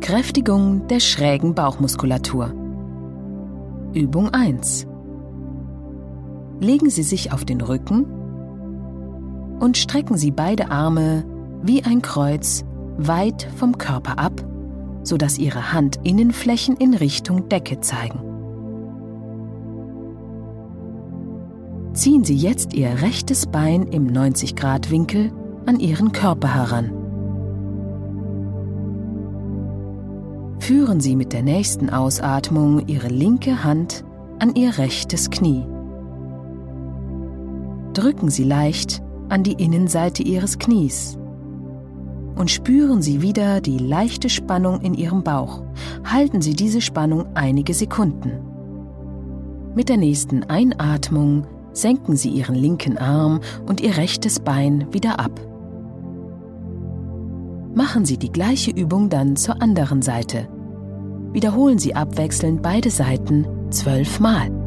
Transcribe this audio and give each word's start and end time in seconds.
Kräftigung 0.00 0.88
der 0.88 0.98
schrägen 0.98 1.54
Bauchmuskulatur. 1.54 2.54
Übung 3.92 4.30
1. 4.30 4.86
Legen 6.58 6.88
Sie 6.88 7.02
sich 7.02 7.32
auf 7.32 7.44
den 7.44 7.60
Rücken 7.60 8.06
und 9.60 9.76
strecken 9.76 10.16
Sie 10.16 10.30
beide 10.30 10.70
Arme 10.70 11.24
wie 11.62 11.84
ein 11.84 12.00
Kreuz 12.00 12.64
weit 12.96 13.46
vom 13.56 13.76
Körper 13.76 14.18
ab, 14.18 14.32
sodass 15.02 15.38
Ihre 15.38 15.74
Handinnenflächen 15.74 16.76
in 16.76 16.94
Richtung 16.94 17.50
Decke 17.50 17.80
zeigen. 17.80 18.20
Ziehen 21.92 22.24
Sie 22.24 22.36
jetzt 22.36 22.72
Ihr 22.72 23.02
rechtes 23.02 23.46
Bein 23.46 23.82
im 23.82 24.08
90-Grad-Winkel 24.08 25.30
an 25.66 25.78
Ihren 25.78 26.12
Körper 26.12 26.54
heran. 26.54 26.99
Führen 30.70 31.00
Sie 31.00 31.16
mit 31.16 31.32
der 31.32 31.42
nächsten 31.42 31.90
Ausatmung 31.90 32.86
Ihre 32.86 33.08
linke 33.08 33.64
Hand 33.64 34.04
an 34.38 34.54
Ihr 34.54 34.78
rechtes 34.78 35.28
Knie. 35.28 35.66
Drücken 37.92 38.30
Sie 38.30 38.44
leicht 38.44 39.02
an 39.30 39.42
die 39.42 39.54
Innenseite 39.54 40.22
Ihres 40.22 40.60
Knies 40.60 41.18
und 42.36 42.52
spüren 42.52 43.02
Sie 43.02 43.20
wieder 43.20 43.60
die 43.60 43.78
leichte 43.78 44.28
Spannung 44.28 44.80
in 44.82 44.94
Ihrem 44.94 45.24
Bauch. 45.24 45.64
Halten 46.04 46.40
Sie 46.40 46.54
diese 46.54 46.80
Spannung 46.80 47.26
einige 47.34 47.74
Sekunden. 47.74 48.30
Mit 49.74 49.88
der 49.88 49.96
nächsten 49.96 50.44
Einatmung 50.44 51.48
senken 51.72 52.14
Sie 52.14 52.30
Ihren 52.30 52.54
linken 52.54 52.96
Arm 52.96 53.40
und 53.66 53.80
Ihr 53.80 53.96
rechtes 53.96 54.38
Bein 54.38 54.86
wieder 54.92 55.18
ab. 55.18 55.40
Machen 57.74 58.04
Sie 58.04 58.18
die 58.18 58.30
gleiche 58.30 58.70
Übung 58.70 59.08
dann 59.08 59.34
zur 59.34 59.60
anderen 59.60 60.02
Seite. 60.02 60.46
Wiederholen 61.32 61.78
Sie 61.78 61.94
abwechselnd 61.94 62.62
beide 62.62 62.90
Seiten 62.90 63.46
zwölfmal. 63.70 64.59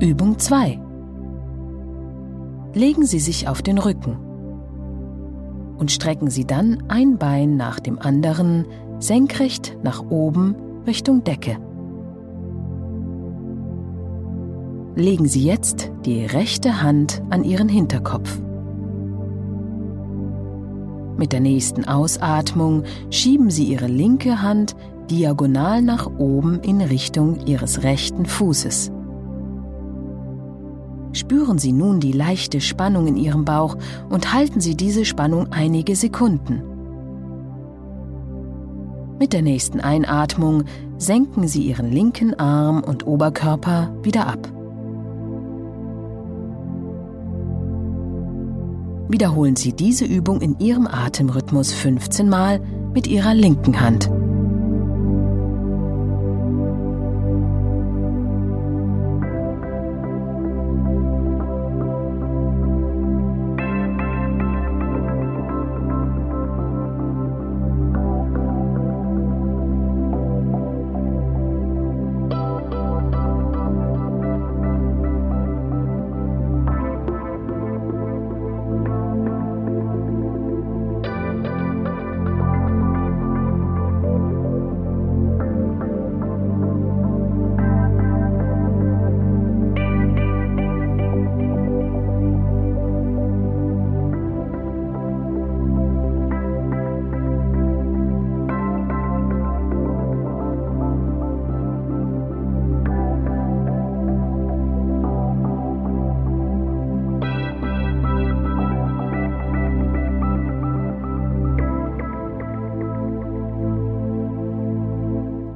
Übung 0.00 0.38
2. 0.38 0.80
Legen 2.72 3.04
Sie 3.04 3.18
sich 3.18 3.48
auf 3.48 3.60
den 3.60 3.76
Rücken 3.76 4.16
und 5.76 5.92
strecken 5.92 6.30
Sie 6.30 6.46
dann 6.46 6.84
ein 6.88 7.18
Bein 7.18 7.58
nach 7.58 7.80
dem 7.80 7.98
anderen 7.98 8.64
senkrecht 8.98 9.76
nach 9.82 10.02
oben 10.08 10.54
Richtung 10.86 11.22
Decke. 11.22 11.58
Legen 14.96 15.28
Sie 15.28 15.44
jetzt 15.44 15.92
die 16.06 16.24
rechte 16.24 16.82
Hand 16.82 17.22
an 17.28 17.44
Ihren 17.44 17.68
Hinterkopf. 17.68 18.40
Mit 21.18 21.34
der 21.34 21.40
nächsten 21.40 21.84
Ausatmung 21.84 22.84
schieben 23.10 23.50
Sie 23.50 23.64
Ihre 23.64 23.86
linke 23.86 24.40
Hand 24.40 24.76
diagonal 25.10 25.82
nach 25.82 26.06
oben 26.18 26.60
in 26.60 26.80
Richtung 26.80 27.44
Ihres 27.44 27.82
rechten 27.82 28.24
Fußes. 28.24 28.92
Spüren 31.30 31.58
Sie 31.58 31.70
nun 31.70 32.00
die 32.00 32.10
leichte 32.10 32.60
Spannung 32.60 33.06
in 33.06 33.16
Ihrem 33.16 33.44
Bauch 33.44 33.76
und 34.08 34.34
halten 34.34 34.60
Sie 34.60 34.76
diese 34.76 35.04
Spannung 35.04 35.52
einige 35.52 35.94
Sekunden. 35.94 36.60
Mit 39.20 39.32
der 39.32 39.40
nächsten 39.40 39.78
Einatmung 39.78 40.64
senken 40.98 41.46
Sie 41.46 41.62
Ihren 41.62 41.92
linken 41.92 42.34
Arm 42.34 42.82
und 42.82 43.06
Oberkörper 43.06 43.94
wieder 44.02 44.26
ab. 44.26 44.48
Wiederholen 49.08 49.54
Sie 49.54 49.72
diese 49.72 50.06
Übung 50.06 50.40
in 50.40 50.58
Ihrem 50.58 50.88
Atemrhythmus 50.88 51.72
15 51.72 52.28
Mal 52.28 52.60
mit 52.92 53.06
Ihrer 53.06 53.34
linken 53.34 53.80
Hand. 53.80 54.10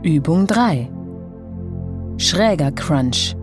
Übung 0.05 0.47
3. 0.47 0.91
Schräger 2.19 2.73
Crunch. 2.73 3.35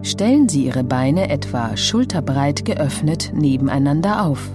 Stellen 0.00 0.48
Sie 0.48 0.64
Ihre 0.64 0.84
Beine 0.84 1.28
etwa 1.28 1.76
schulterbreit 1.76 2.64
geöffnet 2.64 3.34
nebeneinander 3.34 4.24
auf. 4.24 4.48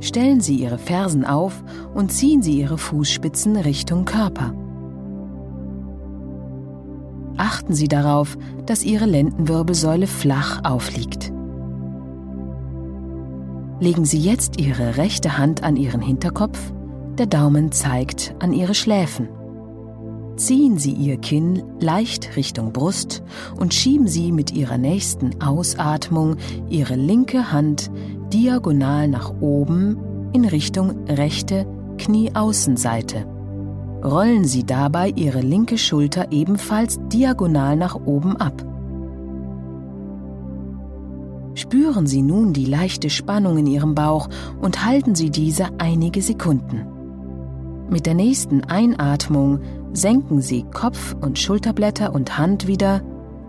Stellen 0.00 0.40
Sie 0.40 0.54
Ihre 0.54 0.78
Fersen 0.78 1.26
auf 1.26 1.62
und 1.92 2.12
ziehen 2.12 2.40
Sie 2.40 2.58
Ihre 2.58 2.78
Fußspitzen 2.78 3.56
Richtung 3.58 4.06
Körper. 4.06 4.54
Achten 7.36 7.74
Sie 7.74 7.88
darauf, 7.88 8.38
dass 8.64 8.84
Ihre 8.84 9.04
Lendenwirbelsäule 9.04 10.06
flach 10.06 10.64
aufliegt. 10.64 11.30
Legen 13.80 14.06
Sie 14.06 14.18
jetzt 14.18 14.58
Ihre 14.58 14.96
rechte 14.96 15.36
Hand 15.36 15.62
an 15.62 15.76
Ihren 15.76 16.00
Hinterkopf, 16.00 16.72
der 17.18 17.26
Daumen 17.26 17.72
zeigt 17.72 18.34
an 18.40 18.52
Ihre 18.52 18.74
Schläfen. 18.74 19.28
Ziehen 20.36 20.78
Sie 20.78 20.92
Ihr 20.92 21.18
Kinn 21.18 21.62
leicht 21.78 22.36
Richtung 22.36 22.72
Brust 22.72 23.22
und 23.58 23.74
schieben 23.74 24.08
Sie 24.08 24.32
mit 24.32 24.50
Ihrer 24.52 24.78
nächsten 24.78 25.42
Ausatmung 25.42 26.36
Ihre 26.70 26.96
linke 26.96 27.52
Hand 27.52 27.90
diagonal 28.32 29.08
nach 29.08 29.34
oben 29.40 29.98
in 30.32 30.46
Richtung 30.46 31.06
rechte 31.06 31.66
Knieaußenseite. 31.98 33.26
Rollen 34.02 34.44
Sie 34.44 34.64
dabei 34.64 35.10
Ihre 35.10 35.42
linke 35.42 35.76
Schulter 35.76 36.32
ebenfalls 36.32 36.98
diagonal 37.08 37.76
nach 37.76 37.94
oben 37.94 38.36
ab. 38.36 38.64
Spüren 41.54 42.06
Sie 42.06 42.22
nun 42.22 42.54
die 42.54 42.64
leichte 42.64 43.10
Spannung 43.10 43.58
in 43.58 43.66
Ihrem 43.66 43.94
Bauch 43.94 44.28
und 44.62 44.84
halten 44.84 45.14
Sie 45.14 45.30
diese 45.30 45.68
einige 45.78 46.22
Sekunden. 46.22 46.91
Mit 47.92 48.06
der 48.06 48.14
nächsten 48.14 48.64
Einatmung 48.64 49.60
senken 49.92 50.40
Sie 50.40 50.62
Kopf 50.62 51.14
und 51.20 51.38
Schulterblätter 51.38 52.14
und 52.14 52.38
Hand 52.38 52.66
wieder, 52.66 53.02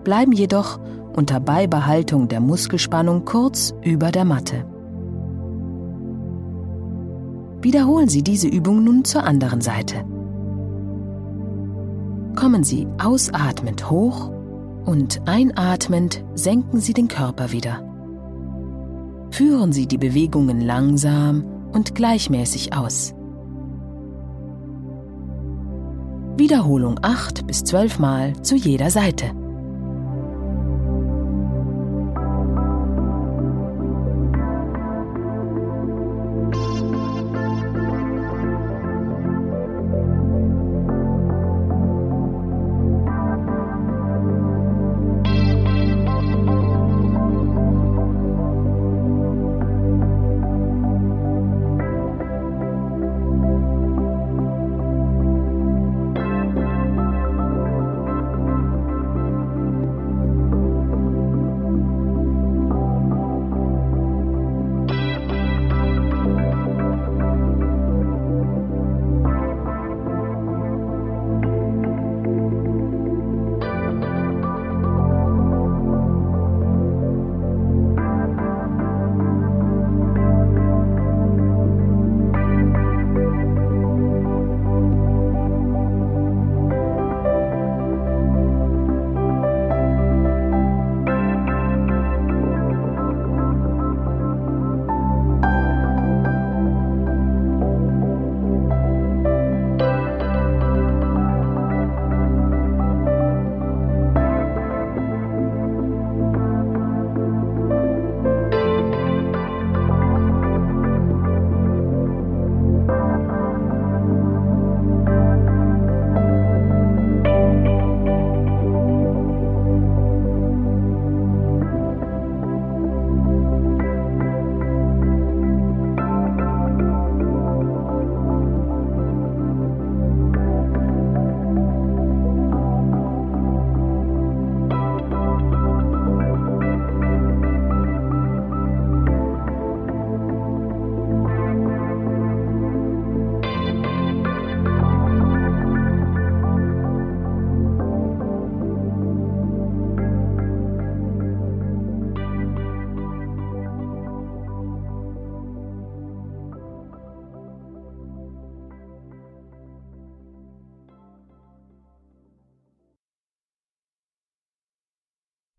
bleiben 0.03 0.33
jedoch 0.33 0.81
unter 1.15 1.39
Beibehaltung 1.39 2.27
der 2.27 2.41
Muskelspannung 2.41 3.23
kurz 3.23 3.73
über 3.83 4.11
der 4.11 4.25
Matte. 4.25 4.65
Wiederholen 7.61 8.09
Sie 8.09 8.21
diese 8.21 8.49
Übung 8.49 8.83
nun 8.83 9.05
zur 9.05 9.23
anderen 9.23 9.61
Seite. 9.61 10.03
Kommen 12.35 12.65
Sie 12.65 12.85
ausatmend 13.01 13.89
hoch 13.89 14.29
und 14.83 15.21
einatmend 15.25 16.21
senken 16.35 16.81
Sie 16.81 16.93
den 16.93 17.07
Körper 17.07 17.53
wieder. 17.53 17.81
Führen 19.31 19.71
Sie 19.71 19.87
die 19.87 19.97
Bewegungen 19.97 20.59
langsam 20.59 21.45
und 21.71 21.95
gleichmäßig 21.95 22.75
aus. 22.75 23.15
Wiederholung 26.35 26.99
8 27.03 27.45
bis 27.45 27.63
12 27.63 27.99
Mal 27.99 28.33
zu 28.41 28.55
jeder 28.55 28.89
Seite. 28.89 29.42